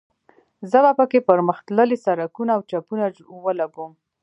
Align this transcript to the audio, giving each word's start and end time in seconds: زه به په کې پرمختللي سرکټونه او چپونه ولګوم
زه 0.69 0.77
به 0.85 0.91
په 0.99 1.05
کې 1.11 1.25
پرمختللي 1.29 1.97
سرکټونه 2.05 2.51
او 2.55 2.61
چپونه 2.69 3.03
ولګوم 3.45 3.91